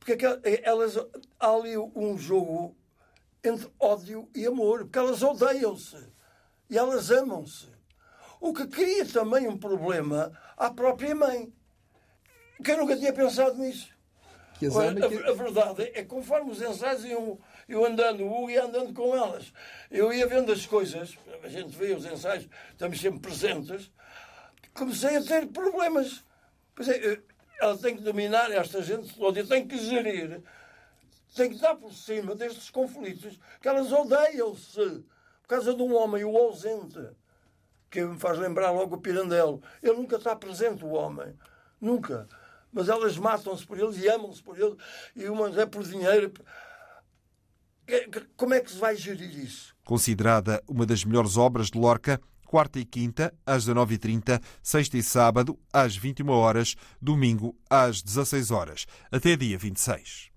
Porque 0.00 0.18
elas, 0.64 0.96
há 1.38 1.48
ali 1.48 1.78
um 1.78 2.18
jogo 2.18 2.74
entre 3.44 3.70
ódio 3.78 4.28
e 4.34 4.44
amor, 4.44 4.80
porque 4.80 4.98
elas 4.98 5.22
odeiam-se 5.22 6.10
e 6.68 6.78
elas 6.78 7.10
amam-se. 7.10 7.68
O 8.40 8.52
que 8.52 8.66
cria 8.66 9.06
também 9.06 9.46
um 9.46 9.56
problema 9.56 10.32
à 10.56 10.70
própria 10.70 11.14
mãe. 11.14 11.52
Que 12.64 12.72
eu 12.72 12.78
nunca 12.78 12.96
tinha 12.96 13.12
pensado 13.12 13.56
nisso. 13.56 13.88
Que 14.58 14.66
a, 14.66 14.70
a, 14.70 15.30
a, 15.30 15.34
verdade 15.34 15.82
é 15.82 16.02
que 16.02 16.04
conforme 16.04 16.50
os 16.50 16.62
ensaios 16.62 17.04
iam, 17.04 17.38
eu 17.68 17.84
andando, 17.84 18.24
o 18.24 18.50
ia 18.50 18.64
andando 18.64 18.92
com 18.92 19.16
elas. 19.16 19.52
Eu 19.90 20.12
ia 20.12 20.26
vendo 20.26 20.52
as 20.52 20.66
coisas, 20.66 21.16
a 21.42 21.48
gente 21.48 21.76
vê 21.76 21.92
os 21.94 22.04
ensaios, 22.04 22.48
estamos 22.70 23.00
sempre 23.00 23.20
presentes, 23.20 23.90
comecei 24.72 25.16
a 25.16 25.22
ter 25.22 25.46
problemas. 25.48 26.24
Pois 26.74 26.88
é, 26.88 27.20
ela 27.60 27.76
tem 27.78 27.96
que 27.96 28.02
dominar 28.02 28.50
esta 28.50 28.82
gente 28.82 29.14
toda 29.14 29.38
e 29.40 29.46
tem 29.46 29.66
que 29.66 29.78
gerir, 29.78 30.42
tem 31.34 31.50
que 31.50 31.58
dar 31.58 31.74
por 31.74 31.92
cima 31.92 32.34
destes 32.34 32.70
conflitos, 32.70 33.38
que 33.60 33.68
elas 33.68 33.90
odeiam-se 33.92 35.04
por 35.52 35.56
causa 35.56 35.74
de 35.74 35.82
um 35.82 35.94
homem, 35.94 36.24
o 36.24 36.34
ausente, 36.34 36.98
que 37.90 38.02
me 38.02 38.18
faz 38.18 38.38
lembrar 38.38 38.70
logo 38.70 38.96
o 38.96 39.00
Pirandello. 39.00 39.62
Ele 39.82 39.92
nunca 39.92 40.16
está 40.16 40.34
presente, 40.34 40.82
o 40.82 40.92
homem. 40.92 41.34
Nunca. 41.78 42.26
Mas 42.72 42.88
elas 42.88 43.18
matam-se 43.18 43.66
por 43.66 43.78
ele 43.78 43.94
e 43.98 44.08
amam-se 44.08 44.42
por 44.42 44.58
ele. 44.58 44.74
E 45.14 45.28
umas 45.28 45.58
é 45.58 45.66
por 45.66 45.82
dinheiro. 45.82 46.32
Como 48.34 48.54
é 48.54 48.60
que 48.60 48.70
se 48.70 48.78
vai 48.78 48.96
gerir 48.96 49.38
isso? 49.44 49.76
Considerada 49.84 50.62
uma 50.66 50.86
das 50.86 51.04
melhores 51.04 51.36
obras 51.36 51.70
de 51.70 51.78
Lorca, 51.78 52.18
quarta 52.46 52.78
e 52.78 52.84
quinta, 52.86 53.34
às 53.44 53.66
19h30, 53.66 54.42
sexta 54.62 54.96
e 54.96 55.02
sábado, 55.02 55.58
às 55.70 55.94
21 55.94 56.30
horas, 56.30 56.76
domingo, 56.98 57.54
às 57.68 58.00
16 58.00 58.50
horas, 58.50 58.86
até 59.10 59.36
dia 59.36 59.58
26. 59.58 60.31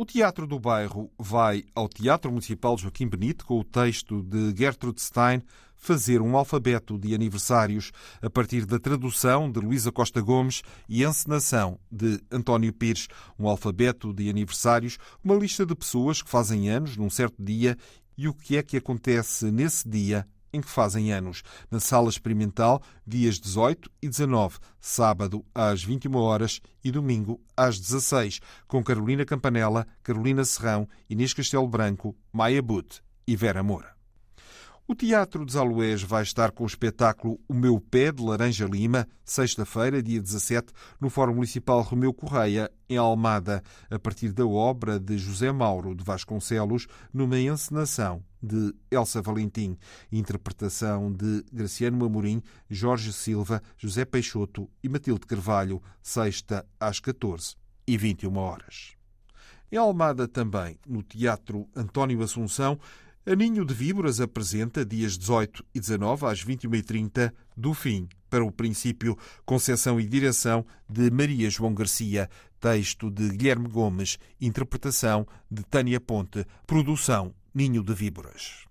O 0.00 0.06
Teatro 0.06 0.46
do 0.46 0.60
Bairro 0.60 1.10
vai 1.18 1.64
ao 1.74 1.88
Teatro 1.88 2.30
Municipal 2.30 2.78
Joaquim 2.78 3.08
Benito 3.08 3.44
com 3.44 3.58
o 3.58 3.64
texto 3.64 4.22
de 4.22 4.54
Gertrude 4.56 5.00
Stein 5.00 5.42
fazer 5.74 6.22
um 6.22 6.36
alfabeto 6.36 6.96
de 6.96 7.16
aniversários 7.16 7.90
a 8.22 8.30
partir 8.30 8.64
da 8.64 8.78
tradução 8.78 9.50
de 9.50 9.58
Luísa 9.58 9.90
Costa 9.90 10.20
Gomes 10.20 10.62
e 10.88 11.02
encenação 11.02 11.80
de 11.90 12.20
António 12.30 12.72
Pires. 12.72 13.08
Um 13.36 13.48
alfabeto 13.48 14.14
de 14.14 14.30
aniversários, 14.30 14.98
uma 15.24 15.34
lista 15.34 15.66
de 15.66 15.74
pessoas 15.74 16.22
que 16.22 16.30
fazem 16.30 16.70
anos 16.70 16.96
num 16.96 17.10
certo 17.10 17.42
dia 17.42 17.76
e 18.16 18.28
o 18.28 18.34
que 18.34 18.56
é 18.56 18.62
que 18.62 18.76
acontece 18.76 19.50
nesse 19.50 19.88
dia 19.88 20.24
em 20.52 20.60
que 20.60 20.68
fazem 20.68 21.12
anos, 21.12 21.42
na 21.70 21.80
Sala 21.80 22.08
Experimental, 22.08 22.82
dias 23.06 23.38
18 23.38 23.90
e 24.02 24.08
19, 24.08 24.58
sábado 24.80 25.44
às 25.54 25.82
21 25.82 26.14
horas 26.16 26.60
e 26.82 26.90
domingo 26.90 27.40
às 27.56 27.78
16, 27.78 28.40
com 28.66 28.82
Carolina 28.82 29.24
Campanella, 29.24 29.86
Carolina 30.02 30.44
Serrão, 30.44 30.88
Inês 31.08 31.34
Castelo 31.34 31.68
Branco, 31.68 32.16
Maia 32.32 32.62
But 32.62 33.00
e 33.26 33.36
Vera 33.36 33.62
Moura. 33.62 33.97
O 34.90 34.94
Teatro 34.94 35.44
dos 35.44 35.54
Aloés 35.54 36.02
vai 36.02 36.22
estar 36.22 36.50
com 36.50 36.64
o 36.64 36.66
espetáculo 36.66 37.38
O 37.46 37.52
Meu 37.52 37.78
Pé 37.78 38.10
de 38.10 38.22
Laranja 38.22 38.64
Lima, 38.64 39.06
sexta-feira, 39.22 40.02
dia 40.02 40.18
17, 40.18 40.72
no 40.98 41.10
Fórum 41.10 41.34
Municipal 41.34 41.82
Romeu 41.82 42.10
Correia, 42.10 42.72
em 42.88 42.96
Almada, 42.96 43.62
a 43.90 43.98
partir 43.98 44.32
da 44.32 44.46
obra 44.46 44.98
de 44.98 45.18
José 45.18 45.52
Mauro 45.52 45.94
de 45.94 46.02
Vasconcelos, 46.02 46.86
numa 47.12 47.38
encenação 47.38 48.24
de 48.42 48.74
Elsa 48.90 49.20
Valentim, 49.20 49.76
interpretação 50.10 51.12
de 51.12 51.44
Graciano 51.52 52.06
Amorim, 52.06 52.42
Jorge 52.70 53.12
Silva, 53.12 53.62
José 53.76 54.06
Peixoto 54.06 54.70
e 54.82 54.88
Matilde 54.88 55.26
Carvalho, 55.26 55.82
sexta 56.00 56.64
às 56.80 56.98
14 56.98 57.56
e 57.86 57.98
21 57.98 58.34
horas. 58.38 58.96
Em 59.70 59.76
Almada 59.76 60.26
também, 60.26 60.78
no 60.86 61.02
Teatro 61.02 61.68
António 61.76 62.22
Assunção, 62.22 62.78
a 63.30 63.36
Ninho 63.36 63.62
de 63.62 63.74
Víboras 63.74 64.22
apresenta, 64.22 64.86
dias 64.86 65.18
18 65.18 65.62
e 65.74 65.80
19 65.80 66.24
às 66.24 66.42
21h30, 66.42 67.30
do 67.54 67.74
fim. 67.74 68.08
Para 68.30 68.42
o 68.42 68.50
princípio, 68.50 69.18
concepção 69.44 70.00
e 70.00 70.06
direção 70.06 70.64
de 70.88 71.10
Maria 71.10 71.50
João 71.50 71.74
Garcia, 71.74 72.30
texto 72.58 73.10
de 73.10 73.28
Guilherme 73.28 73.68
Gomes, 73.68 74.18
interpretação 74.40 75.26
de 75.50 75.62
Tânia 75.62 76.00
Ponte, 76.00 76.46
produção 76.66 77.34
Ninho 77.52 77.82
de 77.82 77.92
Víboras. 77.92 78.67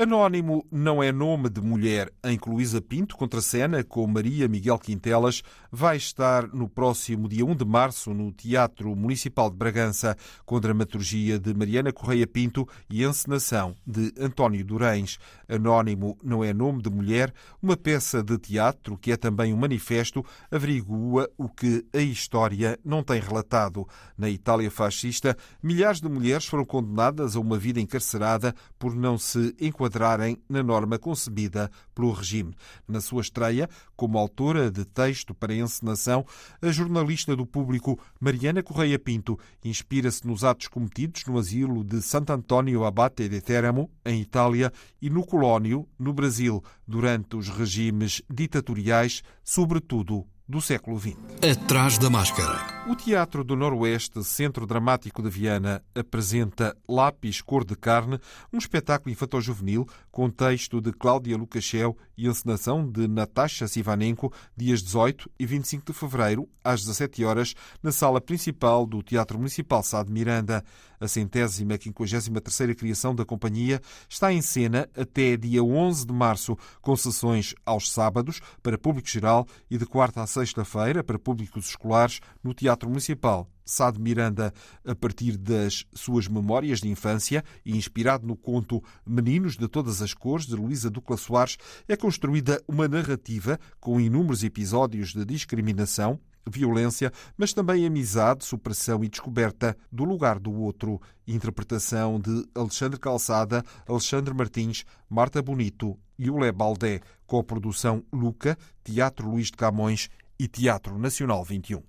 Anónimo 0.00 0.64
não 0.70 1.02
é 1.02 1.10
nome 1.10 1.50
de 1.50 1.60
mulher 1.60 2.08
em 2.22 2.38
que 2.38 2.48
Luísa 2.48 2.80
Pinto 2.80 3.16
contracena 3.16 3.82
com 3.82 4.06
Maria 4.06 4.46
Miguel 4.46 4.78
Quintelas 4.78 5.42
vai 5.72 5.96
estar 5.96 6.46
no 6.54 6.68
próximo 6.68 7.28
dia 7.28 7.44
1 7.44 7.56
de 7.56 7.64
março 7.64 8.14
no 8.14 8.30
Teatro 8.30 8.94
Municipal 8.94 9.50
de 9.50 9.56
Bragança 9.56 10.16
com 10.46 10.60
dramaturgia 10.60 11.36
de 11.36 11.52
Mariana 11.52 11.92
Correia 11.92 12.28
Pinto 12.28 12.64
e 12.88 13.02
encenação 13.02 13.74
de 13.84 14.14
António 14.20 14.64
Durães. 14.64 15.18
Anónimo 15.48 16.16
não 16.22 16.44
é 16.44 16.54
nome 16.54 16.80
de 16.80 16.90
mulher, 16.90 17.34
uma 17.60 17.76
peça 17.76 18.22
de 18.22 18.38
teatro 18.38 18.96
que 18.96 19.10
é 19.10 19.16
também 19.16 19.52
um 19.52 19.56
manifesto, 19.56 20.24
averigua 20.48 21.28
o 21.36 21.48
que 21.48 21.84
a 21.92 21.98
história 21.98 22.78
não 22.84 23.02
tem 23.02 23.20
relatado. 23.20 23.84
Na 24.16 24.30
Itália 24.30 24.70
fascista, 24.70 25.36
milhares 25.60 26.00
de 26.00 26.08
mulheres 26.08 26.46
foram 26.46 26.64
condenadas 26.64 27.34
a 27.34 27.40
uma 27.40 27.58
vida 27.58 27.80
encarcerada 27.80 28.54
por 28.78 28.94
não 28.94 29.18
se 29.18 29.56
enquadrar 29.60 29.87
enquadrarem 29.88 30.36
na 30.48 30.62
norma 30.62 30.98
concebida 30.98 31.70
pelo 31.94 32.12
regime. 32.12 32.54
Na 32.86 33.00
sua 33.00 33.22
estreia, 33.22 33.68
como 33.96 34.18
autora 34.18 34.70
de 34.70 34.84
texto 34.84 35.34
para 35.34 35.54
encenação, 35.54 36.24
a 36.60 36.70
jornalista 36.70 37.34
do 37.34 37.46
público 37.46 37.98
Mariana 38.20 38.62
Correia 38.62 38.98
Pinto 38.98 39.38
inspira-se 39.64 40.26
nos 40.26 40.44
atos 40.44 40.68
cometidos 40.68 41.24
no 41.26 41.38
asilo 41.38 41.82
de 41.82 42.02
Sant'Antonio 42.02 42.84
Abate 42.84 43.28
de 43.28 43.40
Teramo, 43.40 43.90
em 44.04 44.20
Itália, 44.20 44.72
e 45.00 45.08
no 45.10 45.24
Colónio, 45.24 45.88
no 45.98 46.12
Brasil, 46.12 46.62
durante 46.86 47.36
os 47.36 47.48
regimes 47.48 48.22
ditatoriais, 48.30 49.22
sobretudo 49.42 50.26
do 50.48 50.62
século 50.62 50.98
XX. 50.98 51.16
Atrás 51.42 51.98
da 51.98 52.08
máscara. 52.08 52.78
O 52.88 52.96
Teatro 52.96 53.44
do 53.44 53.54
Noroeste, 53.54 54.24
Centro 54.24 54.66
Dramático 54.66 55.22
de 55.22 55.28
Viana, 55.28 55.84
apresenta 55.94 56.74
Lápis 56.88 57.42
Cor 57.42 57.64
de 57.64 57.76
Carne, 57.76 58.18
um 58.50 58.56
espetáculo 58.56 59.12
infantil-juvenil 59.12 59.86
com 60.10 60.30
texto 60.30 60.80
de 60.80 60.90
Cláudia 60.90 61.36
Lukashev 61.36 61.94
e 62.16 62.26
encenação 62.26 62.90
de 62.90 63.06
Natasha 63.06 63.68
Sivanenko, 63.68 64.32
dias 64.56 64.82
18 64.82 65.30
e 65.38 65.44
25 65.44 65.92
de 65.92 65.92
fevereiro, 65.92 66.48
às 66.64 66.80
17 66.80 67.24
horas, 67.24 67.54
na 67.82 67.92
sala 67.92 68.20
principal 68.20 68.86
do 68.86 69.02
Teatro 69.02 69.36
Municipal 69.36 69.82
Sá 69.82 70.02
de 70.02 70.10
Miranda. 70.10 70.64
A 71.00 71.06
centésima 71.06 71.78
quinquagésima 71.78 72.40
terceira 72.40 72.74
criação 72.74 73.14
da 73.14 73.24
companhia 73.24 73.80
está 74.08 74.32
em 74.32 74.42
cena 74.42 74.88
até 74.96 75.36
dia 75.36 75.62
11 75.62 76.06
de 76.06 76.12
março, 76.12 76.56
com 76.80 76.96
sessões 76.96 77.54
aos 77.64 77.90
sábados 77.90 78.40
para 78.62 78.78
público 78.78 79.08
geral 79.08 79.46
e 79.70 79.78
de 79.78 79.86
quarta 79.86 80.22
a 80.22 80.26
sexta-feira 80.26 81.04
para 81.04 81.18
públicos 81.18 81.68
escolares 81.68 82.20
no 82.42 82.52
Teatro 82.52 82.88
Municipal 82.88 83.48
Sá 83.68 83.90
de 83.90 84.00
Miranda, 84.00 84.52
a 84.82 84.94
partir 84.94 85.36
das 85.36 85.84
suas 85.92 86.26
memórias 86.26 86.80
de 86.80 86.88
infância 86.88 87.44
e 87.66 87.76
inspirado 87.76 88.26
no 88.26 88.34
conto 88.34 88.82
Meninos 89.06 89.58
de 89.58 89.68
Todas 89.68 90.00
as 90.00 90.14
Cores, 90.14 90.46
de 90.46 90.54
Luísa 90.54 90.88
Ducla 90.88 91.18
Soares, 91.18 91.58
é 91.86 91.94
construída 91.94 92.62
uma 92.66 92.88
narrativa 92.88 93.60
com 93.78 94.00
inúmeros 94.00 94.42
episódios 94.42 95.12
de 95.12 95.22
discriminação, 95.22 96.18
violência, 96.48 97.12
mas 97.36 97.52
também 97.52 97.86
amizade, 97.86 98.44
superação 98.44 99.02
e 99.04 99.08
descoberta 99.08 99.76
do 99.90 100.04
lugar 100.04 100.38
do 100.38 100.52
outro. 100.52 101.00
Interpretação 101.26 102.18
de 102.18 102.48
Alexandre 102.54 102.98
Calçada, 102.98 103.62
Alexandre 103.86 104.34
Martins, 104.34 104.84
Marta 105.08 105.42
Bonito 105.42 105.98
e 106.18 106.30
Ulé 106.30 106.50
Baldé, 106.50 107.00
com 107.26 107.38
a 107.38 107.44
produção 107.44 108.02
Luca, 108.12 108.56
Teatro 108.82 109.28
Luís 109.28 109.46
de 109.46 109.56
Camões 109.56 110.08
e 110.38 110.48
Teatro 110.48 110.98
Nacional 110.98 111.44
21. 111.44 111.82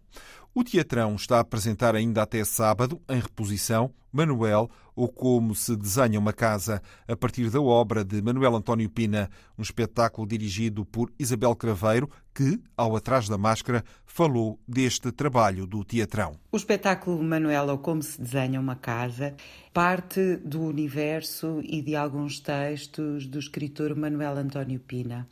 O 0.53 0.63
Teatrão 0.63 1.15
está 1.15 1.37
a 1.37 1.41
apresentar 1.41 1.95
ainda 1.95 2.23
até 2.23 2.43
sábado, 2.43 2.99
em 3.07 3.19
reposição, 3.19 3.93
Manuel, 4.11 4.69
ou 4.95 5.07
Como 5.07 5.55
se 5.55 5.75
desenha 5.75 6.19
uma 6.19 6.33
casa, 6.33 6.81
a 7.07 7.15
partir 7.15 7.49
da 7.49 7.61
obra 7.61 8.03
de 8.03 8.21
Manuel 8.21 8.55
António 8.55 8.89
Pina, 8.89 9.29
um 9.57 9.61
espetáculo 9.61 10.27
dirigido 10.27 10.83
por 10.83 11.11
Isabel 11.17 11.55
Craveiro, 11.55 12.09
que, 12.39 12.58
ao 12.77 12.96
Atrás 12.96 13.27
da 13.27 13.38
Máscara, 13.38 13.84
falou 14.05 14.58
deste 14.65 15.12
trabalho 15.12 15.67
do 15.67 15.84
teatrão. 15.84 16.39
O 16.50 16.55
espetáculo 16.55 17.22
Manuel, 17.22 17.67
ou 17.67 17.77
Como 17.77 18.01
se 18.01 18.22
desenha 18.22 18.62
uma 18.62 18.77
casa, 18.77 19.36
parte 19.74 20.38
do 20.38 20.62
universo 20.62 21.60
e 21.62 21.81
de 21.81 21.98
alguns 21.98 22.39
textos 22.39 23.27
do 23.27 23.39
escritor 23.39 23.93
Manuel 23.93 24.38
António 24.38 24.79
Pina 24.79 25.27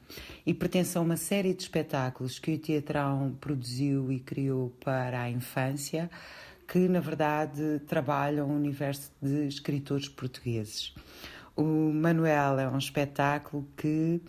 e 0.46 0.54
pertence 0.54 0.98
a 0.98 1.02
uma 1.02 1.16
série 1.16 1.54
de 1.54 1.64
espetáculos 1.64 2.40
que 2.40 2.56
o 2.56 2.60
teatrão 2.60 3.38
produziu 3.40 4.12
e 4.12 4.20
criou 4.20 4.72
para 4.84 5.22
a 5.22 5.30
infância 5.30 6.12
que, 6.68 6.90
na 6.90 7.00
verdade, 7.00 7.80
trabalham 7.88 8.50
o 8.50 8.54
universo 8.54 9.14
de 9.22 9.48
escritores 9.48 10.10
portugueses. 10.10 10.94
O 11.56 11.64
Manuel 11.94 12.60
é 12.60 12.68
um 12.68 12.78
espetáculo 12.78 13.66
que 13.78 14.22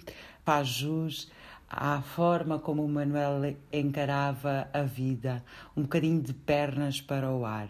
faz 0.44 0.68
jus 0.68 1.28
à 1.68 2.00
forma 2.00 2.58
como 2.58 2.84
o 2.84 2.88
Manuel 2.88 3.56
encarava 3.72 4.68
a 4.72 4.82
vida, 4.82 5.44
um 5.76 5.82
bocadinho 5.82 6.22
de 6.22 6.32
pernas 6.32 7.00
para 7.00 7.30
o 7.30 7.44
ar. 7.44 7.68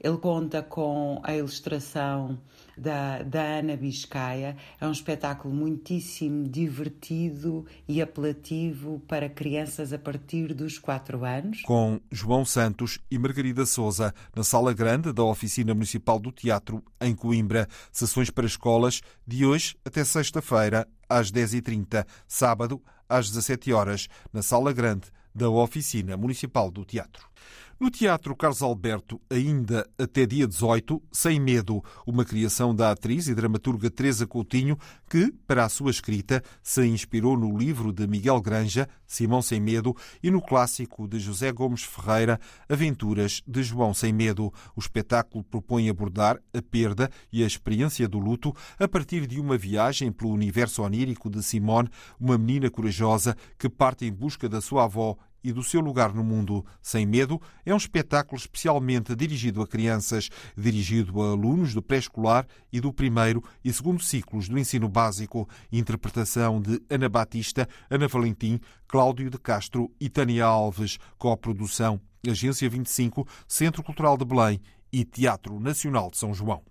Ele 0.00 0.16
conta 0.18 0.62
com 0.62 1.20
a 1.24 1.34
ilustração 1.34 2.38
da, 2.76 3.22
da 3.22 3.42
Ana 3.42 3.76
Biscaia. 3.76 4.56
É 4.80 4.86
um 4.86 4.92
espetáculo 4.92 5.54
muitíssimo 5.54 6.46
divertido 6.46 7.64
e 7.88 8.02
apelativo 8.02 9.00
para 9.08 9.28
crianças 9.28 9.92
a 9.92 9.98
partir 9.98 10.52
dos 10.52 10.78
4 10.78 11.24
anos. 11.24 11.62
Com 11.62 12.00
João 12.10 12.44
Santos 12.44 12.98
e 13.10 13.18
Margarida 13.18 13.64
Souza, 13.64 14.14
na 14.34 14.44
Sala 14.44 14.72
Grande 14.72 15.12
da 15.12 15.24
Oficina 15.24 15.74
Municipal 15.74 16.18
do 16.18 16.30
Teatro, 16.30 16.82
em 17.00 17.14
Coimbra. 17.14 17.66
Sessões 17.90 18.30
para 18.30 18.46
escolas 18.46 19.00
de 19.26 19.46
hoje 19.46 19.76
até 19.84 20.04
sexta-feira, 20.04 20.86
às 21.08 21.32
10h30, 21.32 22.06
sábado, 22.28 22.82
às 23.08 23.28
17 23.28 23.72
horas, 23.72 24.08
na 24.32 24.42
Sala 24.42 24.72
Grande 24.72 25.08
da 25.34 25.50
Oficina 25.50 26.16
Municipal 26.16 26.70
do 26.70 26.84
Teatro. 26.84 27.28
No 27.78 27.90
Teatro 27.90 28.34
Carlos 28.34 28.62
Alberto, 28.62 29.20
ainda 29.28 29.86
até 29.98 30.24
dia 30.24 30.48
18, 30.48 31.02
Sem 31.12 31.38
Medo, 31.38 31.84
uma 32.06 32.24
criação 32.24 32.74
da 32.74 32.90
atriz 32.90 33.28
e 33.28 33.34
dramaturga 33.34 33.90
Teresa 33.90 34.26
Coutinho, 34.26 34.78
que, 35.10 35.30
para 35.46 35.62
a 35.62 35.68
sua 35.68 35.90
escrita, 35.90 36.42
se 36.62 36.86
inspirou 36.86 37.36
no 37.36 37.54
livro 37.54 37.92
de 37.92 38.06
Miguel 38.06 38.40
Granja, 38.40 38.88
Simão 39.06 39.42
Sem 39.42 39.60
Medo, 39.60 39.94
e 40.22 40.30
no 40.30 40.40
clássico 40.40 41.06
de 41.06 41.18
José 41.18 41.52
Gomes 41.52 41.82
Ferreira, 41.82 42.40
Aventuras 42.66 43.42
de 43.46 43.62
João 43.62 43.92
Sem 43.92 44.10
Medo. 44.10 44.50
O 44.74 44.80
espetáculo 44.80 45.44
propõe 45.44 45.90
abordar 45.90 46.40
a 46.54 46.62
perda 46.62 47.10
e 47.30 47.44
a 47.44 47.46
experiência 47.46 48.08
do 48.08 48.18
luto 48.18 48.56
a 48.78 48.88
partir 48.88 49.26
de 49.26 49.38
uma 49.38 49.58
viagem 49.58 50.10
pelo 50.10 50.32
universo 50.32 50.82
onírico 50.82 51.28
de 51.28 51.42
Simone, 51.42 51.90
uma 52.18 52.38
menina 52.38 52.70
corajosa 52.70 53.36
que 53.58 53.68
parte 53.68 54.06
em 54.06 54.12
busca 54.12 54.48
da 54.48 54.62
sua 54.62 54.84
avó 54.84 55.14
e 55.42 55.52
do 55.52 55.62
seu 55.62 55.80
lugar 55.80 56.12
no 56.12 56.24
mundo. 56.24 56.64
Sem 56.82 57.06
Medo 57.06 57.40
é 57.64 57.72
um 57.72 57.76
espetáculo 57.76 58.38
especialmente 58.38 59.14
dirigido 59.14 59.62
a 59.62 59.66
crianças, 59.66 60.28
dirigido 60.56 61.22
a 61.22 61.30
alunos 61.30 61.74
do 61.74 61.82
pré-escolar 61.82 62.46
e 62.72 62.80
do 62.80 62.92
primeiro 62.92 63.42
e 63.64 63.72
segundo 63.72 64.02
ciclos 64.02 64.48
do 64.48 64.58
ensino 64.58 64.88
básico. 64.88 65.48
Interpretação 65.72 66.60
de 66.60 66.80
Ana 66.90 67.08
Batista, 67.08 67.68
Ana 67.90 68.08
Valentim, 68.08 68.60
Cláudio 68.88 69.30
de 69.30 69.38
Castro 69.38 69.90
e 70.00 70.08
Tânia 70.08 70.44
Alves. 70.44 70.98
Coprodução 71.18 72.00
Agência 72.28 72.68
25, 72.68 73.26
Centro 73.46 73.82
Cultural 73.82 74.16
de 74.16 74.24
Belém 74.24 74.60
e 74.92 75.04
Teatro 75.04 75.60
Nacional 75.60 76.10
de 76.10 76.18
São 76.18 76.34
João. 76.34 76.62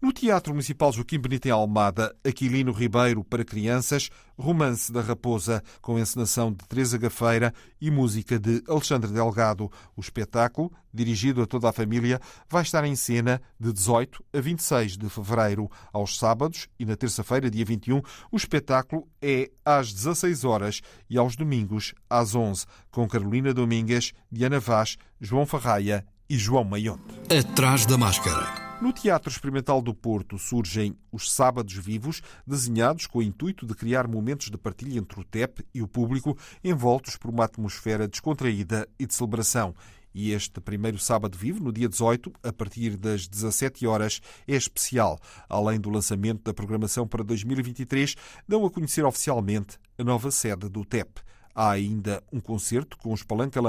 No 0.00 0.12
Teatro 0.12 0.52
Municipal 0.52 0.92
Joaquim 0.92 1.18
Benito 1.18 1.46
em 1.46 1.50
Almada, 1.50 2.14
Aquilino 2.24 2.72
Ribeiro 2.72 3.24
para 3.24 3.44
crianças, 3.44 4.10
Romance 4.38 4.92
da 4.92 5.00
Raposa, 5.00 5.62
com 5.80 5.98
encenação 5.98 6.52
de 6.52 6.58
Teresa 6.68 6.98
Gafeira 6.98 7.52
e 7.80 7.90
música 7.90 8.38
de 8.38 8.62
Alexandre 8.68 9.10
Delgado. 9.10 9.70
O 9.96 10.00
espetáculo, 10.00 10.70
dirigido 10.92 11.42
a 11.42 11.46
toda 11.46 11.68
a 11.68 11.72
família, 11.72 12.20
vai 12.48 12.62
estar 12.62 12.84
em 12.84 12.94
cena 12.94 13.40
de 13.58 13.72
18 13.72 14.22
a 14.32 14.40
26 14.40 14.96
de 14.96 15.08
fevereiro. 15.08 15.70
Aos 15.92 16.18
sábados 16.18 16.68
e 16.78 16.84
na 16.84 16.96
terça-feira, 16.96 17.50
dia 17.50 17.64
21, 17.64 18.02
o 18.30 18.36
espetáculo 18.36 19.08
é 19.22 19.50
às 19.64 19.92
16 19.92 20.44
horas 20.44 20.80
e 21.08 21.16
aos 21.16 21.36
domingos 21.36 21.94
às 22.08 22.34
11, 22.34 22.66
com 22.90 23.08
Carolina 23.08 23.54
Domingues, 23.54 24.12
Diana 24.30 24.60
Vaz, 24.60 24.96
João 25.20 25.46
Farraia 25.46 26.04
e 26.28 26.36
João 26.36 26.64
Maionte. 26.64 27.04
Atrás 27.30 27.86
da 27.86 27.96
Máscara. 27.96 28.65
No 28.80 28.92
Teatro 28.92 29.30
Experimental 29.30 29.80
do 29.80 29.94
Porto 29.94 30.38
surgem 30.38 30.98
os 31.10 31.32
Sábados 31.32 31.72
Vivos, 31.74 32.20
desenhados 32.46 33.06
com 33.06 33.20
o 33.20 33.22
intuito 33.22 33.64
de 33.64 33.74
criar 33.74 34.06
momentos 34.06 34.50
de 34.50 34.58
partilha 34.58 34.98
entre 34.98 35.18
o 35.18 35.24
TEP 35.24 35.66
e 35.72 35.80
o 35.80 35.88
público, 35.88 36.36
envoltos 36.62 37.16
por 37.16 37.30
uma 37.30 37.44
atmosfera 37.44 38.06
descontraída 38.06 38.86
e 38.98 39.06
de 39.06 39.14
celebração. 39.14 39.74
E 40.14 40.30
este 40.30 40.60
primeiro 40.60 40.98
sábado 40.98 41.38
vivo, 41.38 41.64
no 41.64 41.72
dia 41.72 41.88
18, 41.88 42.30
a 42.42 42.52
partir 42.52 42.98
das 42.98 43.26
17 43.26 43.86
horas, 43.86 44.20
é 44.46 44.54
especial. 44.54 45.18
Além 45.48 45.80
do 45.80 45.88
lançamento 45.88 46.42
da 46.42 46.52
programação 46.52 47.08
para 47.08 47.24
2023, 47.24 48.14
dão 48.46 48.66
a 48.66 48.70
conhecer 48.70 49.06
oficialmente 49.06 49.78
a 49.98 50.04
nova 50.04 50.30
sede 50.30 50.68
do 50.68 50.84
TEP. 50.84 51.20
Há 51.54 51.70
ainda 51.70 52.22
um 52.30 52.38
concerto 52.38 52.98
com 52.98 53.14
os 53.14 53.22
Palanca 53.22 53.60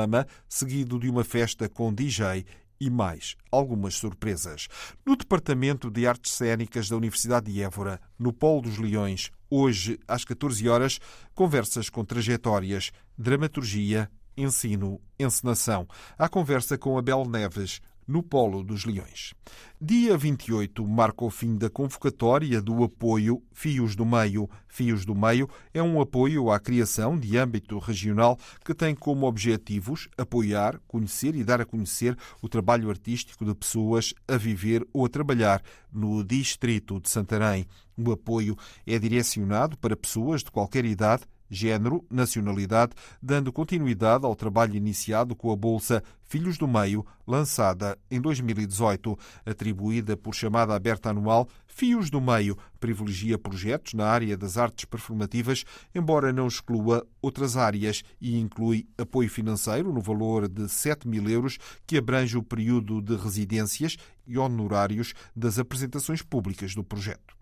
seguido 0.50 1.00
de 1.00 1.10
uma 1.10 1.24
festa 1.24 1.70
com 1.70 1.94
DJ 1.94 2.46
e 2.80 2.90
mais 2.90 3.36
algumas 3.52 3.96
surpresas. 3.96 4.68
No 5.06 5.16
Departamento 5.16 5.90
de 5.90 6.06
Artes 6.08 6.34
Cênicas 6.34 6.90
da 6.90 6.98
Universidade 6.98 7.52
de 7.52 7.62
Évora, 7.62 8.00
no 8.18 8.32
Polo 8.32 8.62
dos 8.62 8.78
Leões, 8.78 9.32
hoje 9.50 10.00
às 10.08 10.24
14 10.24 10.68
horas, 10.68 11.00
conversas 11.34 11.90
com 11.90 12.04
trajetórias, 12.04 12.92
dramaturgia, 13.18 14.10
ensino, 14.36 15.02
encenação. 15.20 15.88
Há 16.18 16.30
conversa 16.30 16.78
com 16.78 16.98
Abel 16.98 17.26
Neves, 17.26 17.82
no 18.08 18.24
Polo 18.24 18.64
dos 18.64 18.86
Leões. 18.86 19.34
Dia 19.80 20.18
28 20.18 20.88
marca 20.88 21.26
o 21.26 21.30
fim 21.30 21.58
da 21.58 21.70
convocatória 21.70 22.62
do 22.62 22.84
apoio 22.84 23.44
Fios 23.52 23.96
do 23.96 24.06
Meio. 24.06 24.50
Fios 24.68 25.06
do 25.06 25.14
Meio 25.14 25.50
é 25.74 25.84
um 25.84 26.00
apoio 26.00 26.50
à 26.50 26.60
criação 26.60 27.20
de 27.20 27.38
âmbito 27.38 27.78
regional 27.78 28.40
que 28.64 28.74
tem 28.74 28.96
como 28.96 29.28
objetivos 29.28 30.08
apoiar, 30.18 30.80
conhecer 30.88 31.36
e 31.36 31.44
dar 31.44 31.60
a 31.62 31.66
conhecer 31.66 32.18
o 32.42 32.48
trabalho 32.48 32.90
artístico 32.90 33.44
de 33.44 33.54
pessoas 33.54 34.14
a 34.28 34.38
viver 34.38 34.88
ou 34.94 35.06
a 35.06 35.10
trabalhar 35.10 35.62
no 35.92 36.24
distrito 36.24 37.00
de 37.00 37.10
Santarém. 37.10 37.68
O 37.98 38.12
apoio 38.12 38.56
é 38.86 38.98
direcionado 38.98 39.78
para 39.78 39.98
pessoas 39.98 40.44
de 40.44 40.52
qualquer 40.52 40.86
idade 40.86 41.24
género, 41.50 42.06
nacionalidade, 42.10 42.94
dando 43.22 43.52
continuidade 43.52 44.26
ao 44.26 44.36
trabalho 44.36 44.76
iniciado 44.76 45.36
com 45.36 45.52
a 45.52 45.56
Bolsa 45.56 46.04
Filhos 46.24 46.58
do 46.58 46.68
Meio, 46.68 47.06
lançada 47.26 47.98
em 48.12 48.20
2018. 48.20 49.18
Atribuída 49.46 50.18
por 50.18 50.36
chamada 50.36 50.76
aberta 50.76 51.10
anual, 51.10 51.48
Fios 51.66 52.10
do 52.10 52.20
Meio 52.20 52.58
privilegia 52.80 53.38
projetos 53.38 53.94
na 53.94 54.08
área 54.08 54.38
das 54.38 54.58
artes 54.58 54.86
performativas, 54.86 55.64
embora 55.94 56.34
não 56.34 56.48
exclua 56.48 57.06
outras 57.22 57.56
áreas 57.56 58.04
e 58.20 58.38
inclui 58.40 58.88
apoio 58.98 59.30
financeiro 59.30 59.94
no 59.94 60.02
valor 60.02 60.48
de 60.48 60.68
7 60.68 61.08
mil 61.08 61.30
euros, 61.30 61.58
que 61.86 61.98
abrange 61.98 62.38
o 62.38 62.44
período 62.44 63.02
de 63.02 63.16
residências 63.16 63.98
e 64.26 64.38
honorários 64.38 65.14
das 65.36 65.58
apresentações 65.58 66.22
públicas 66.22 66.76
do 66.76 66.84
projeto. 66.84 67.36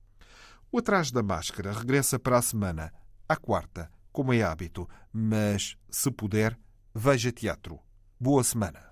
O 0.71 0.79
Atrás 0.79 1.11
da 1.11 1.23
Máscara 1.23 1.71
regressa 1.71 2.19
para 2.19 2.37
a 2.37 2.41
semana, 2.41 2.91
à 3.27 3.35
quarta, 3.35 3.89
como 4.15 4.34
é 4.34 4.41
hábito, 4.41 4.88
mas, 5.12 5.75
se 5.89 6.10
puder, 6.10 6.58
veja 6.93 7.34
teatro. 7.34 7.82
Boa 8.17 8.45
semana. 8.45 8.88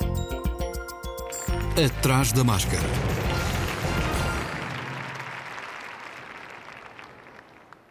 Atrás 1.78 2.34
da 2.34 2.44
Máscara. 2.44 2.90